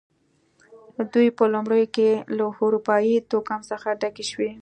دوی 1.13 1.27
په 1.37 1.43
لومړیو 1.53 1.91
کې 1.95 2.09
له 2.37 2.45
اروپايي 2.63 3.15
توکم 3.31 3.61
څخه 3.71 3.87
ډکې 4.01 4.25
شوې. 4.31 4.51